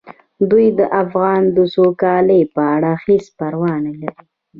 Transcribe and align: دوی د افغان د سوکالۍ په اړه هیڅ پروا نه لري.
دوی 0.49 0.67
د 0.79 0.81
افغان 1.03 1.41
د 1.55 1.57
سوکالۍ 1.75 2.41
په 2.55 2.61
اړه 2.75 2.91
هیڅ 3.05 3.25
پروا 3.37 3.73
نه 3.85 3.93
لري. 4.01 4.23